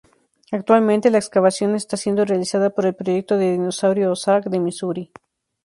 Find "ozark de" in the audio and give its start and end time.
4.13-4.59